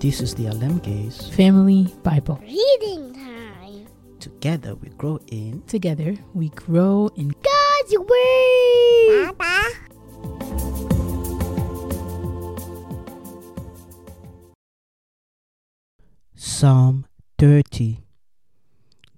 This 0.00 0.22
is 0.22 0.34
the 0.34 0.46
Alemge's 0.46 1.28
Family 1.36 1.92
Bible. 2.02 2.40
Reading 2.40 3.12
time. 3.12 3.86
Together 4.18 4.74
we 4.74 4.88
grow 4.96 5.20
in 5.26 5.60
Together 5.66 6.16
we 6.32 6.48
grow 6.48 7.10
in 7.16 7.28
God's 7.28 7.98
Word. 7.98 9.36
Papa. 9.36 9.68
Psalm 16.34 17.04
30 17.38 17.98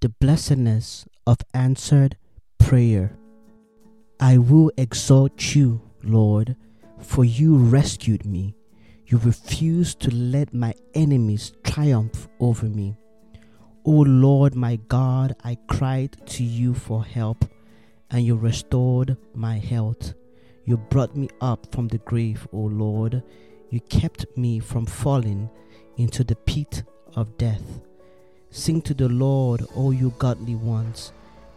The 0.00 0.08
blessedness 0.08 1.04
of 1.26 1.40
answered 1.52 2.16
prayer. 2.58 3.18
I 4.18 4.38
will 4.38 4.72
exalt 4.78 5.54
you, 5.54 5.82
Lord, 6.02 6.56
for 6.98 7.22
you 7.22 7.56
rescued 7.58 8.24
me. 8.24 8.54
You 9.10 9.18
refused 9.18 9.98
to 10.02 10.14
let 10.14 10.54
my 10.54 10.72
enemies 10.94 11.52
triumph 11.64 12.28
over 12.38 12.66
me. 12.66 12.94
O 13.84 13.90
Lord 13.90 14.54
my 14.54 14.76
God, 14.86 15.34
I 15.42 15.56
cried 15.66 16.16
to 16.26 16.44
you 16.44 16.74
for 16.74 17.04
help, 17.04 17.44
and 18.12 18.24
you 18.24 18.36
restored 18.36 19.16
my 19.34 19.58
health. 19.58 20.14
You 20.64 20.76
brought 20.76 21.16
me 21.16 21.28
up 21.40 21.74
from 21.74 21.88
the 21.88 21.98
grave, 21.98 22.46
O 22.52 22.58
Lord. 22.58 23.24
You 23.70 23.80
kept 23.80 24.26
me 24.36 24.60
from 24.60 24.86
falling 24.86 25.50
into 25.96 26.22
the 26.22 26.36
pit 26.36 26.84
of 27.16 27.36
death. 27.36 27.80
Sing 28.50 28.80
to 28.82 28.94
the 28.94 29.08
Lord, 29.08 29.66
O 29.74 29.90
you 29.90 30.14
godly 30.18 30.54
ones. 30.54 31.12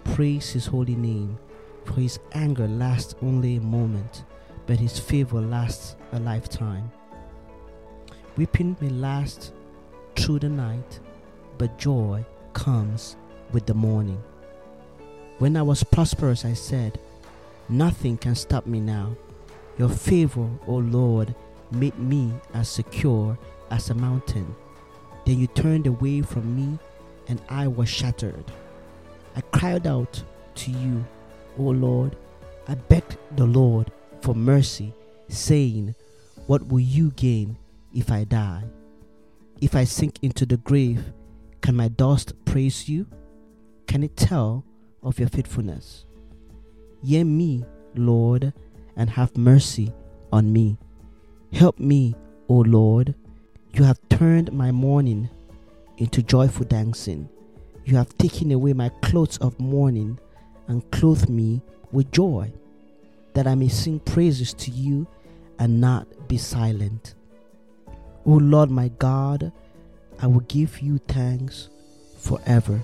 Praise 0.05 0.49
his 0.49 0.65
holy 0.65 0.95
name, 0.95 1.37
for 1.85 2.01
his 2.01 2.17
anger 2.31 2.67
lasts 2.67 3.13
only 3.21 3.57
a 3.57 3.61
moment, 3.61 4.23
but 4.65 4.79
his 4.79 4.97
favor 4.97 5.39
lasts 5.39 5.95
a 6.13 6.19
lifetime. 6.19 6.91
Weeping 8.35 8.75
may 8.81 8.89
last 8.89 9.53
through 10.15 10.39
the 10.39 10.49
night, 10.49 10.99
but 11.59 11.77
joy 11.77 12.25
comes 12.53 13.15
with 13.51 13.67
the 13.67 13.75
morning. 13.75 14.23
When 15.37 15.55
I 15.55 15.61
was 15.61 15.83
prosperous, 15.83 16.43
I 16.43 16.53
said, 16.53 16.99
Nothing 17.69 18.17
can 18.17 18.33
stop 18.33 18.65
me 18.65 18.79
now. 18.79 19.15
Your 19.77 19.89
favor, 19.89 20.49
O 20.65 20.77
Lord, 20.77 21.35
made 21.69 21.97
me 21.99 22.33
as 22.55 22.69
secure 22.69 23.37
as 23.69 23.91
a 23.91 23.93
mountain. 23.93 24.55
Then 25.25 25.37
you 25.37 25.45
turned 25.45 25.85
away 25.85 26.23
from 26.23 26.55
me, 26.55 26.79
and 27.27 27.39
I 27.49 27.67
was 27.67 27.87
shattered. 27.87 28.45
I 29.35 29.41
cried 29.41 29.85
out 29.85 30.23
to 30.55 30.71
you, 30.71 31.05
O 31.59 31.63
Lord. 31.63 32.15
I 32.67 32.73
begged 32.73 33.15
the 33.35 33.45
Lord 33.45 33.91
for 34.21 34.33
mercy, 34.33 34.91
saying, 35.27 35.93
What 36.47 36.67
will 36.67 36.79
you 36.79 37.11
gain 37.11 37.57
if 37.93 38.11
I 38.11 38.23
die? 38.23 38.63
If 39.61 39.75
I 39.75 39.83
sink 39.83 40.17
into 40.21 40.45
the 40.45 40.57
grave, 40.57 41.13
can 41.61 41.75
my 41.75 41.87
dust 41.87 42.33
praise 42.45 42.89
you? 42.89 43.07
Can 43.87 44.03
it 44.03 44.17
tell 44.17 44.65
of 45.01 45.19
your 45.19 45.29
faithfulness? 45.29 46.05
Hear 47.03 47.25
me, 47.25 47.63
Lord, 47.95 48.53
and 48.95 49.09
have 49.09 49.37
mercy 49.37 49.93
on 50.31 50.51
me. 50.51 50.77
Help 51.51 51.79
me, 51.79 52.15
O 52.49 52.55
Lord. 52.55 53.15
You 53.73 53.83
have 53.83 53.99
turned 54.09 54.51
my 54.51 54.71
mourning 54.71 55.29
into 55.97 56.21
joyful 56.21 56.65
dancing. 56.65 57.29
You 57.85 57.97
have 57.97 58.17
taken 58.17 58.51
away 58.51 58.73
my 58.73 58.89
clothes 59.01 59.37
of 59.37 59.59
mourning 59.59 60.19
and 60.67 60.89
clothed 60.91 61.29
me 61.29 61.61
with 61.91 62.11
joy, 62.11 62.51
that 63.33 63.47
I 63.47 63.55
may 63.55 63.67
sing 63.67 63.99
praises 63.99 64.53
to 64.55 64.71
you 64.71 65.07
and 65.59 65.79
not 65.79 66.27
be 66.27 66.37
silent. 66.37 67.15
O 68.25 68.31
Lord 68.31 68.69
my 68.69 68.89
God, 68.99 69.51
I 70.21 70.27
will 70.27 70.41
give 70.41 70.81
you 70.81 70.99
thanks 70.99 71.69
forever. 72.17 72.81